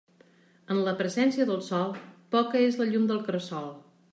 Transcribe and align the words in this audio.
En 0.75 0.79
la 0.87 0.93
presència 1.01 1.47
del 1.51 1.61
sol, 1.67 1.93
poca 2.37 2.65
és 2.71 2.81
la 2.81 2.89
llum 2.91 3.07
del 3.13 3.25
cresol. 3.29 3.71